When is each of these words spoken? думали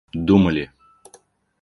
думали 0.25 0.65